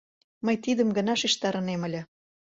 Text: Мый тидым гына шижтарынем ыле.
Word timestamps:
Мый 0.45 0.55
тидым 0.63 0.89
гына 0.97 1.13
шижтарынем 1.21 1.81
ыле. 1.87 2.01